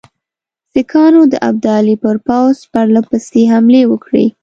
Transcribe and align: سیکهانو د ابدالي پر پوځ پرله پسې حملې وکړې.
سیکهانو 0.73 1.21
د 1.33 1.35
ابدالي 1.49 1.95
پر 2.03 2.15
پوځ 2.27 2.55
پرله 2.71 3.01
پسې 3.09 3.41
حملې 3.51 3.81
وکړې. 3.87 4.25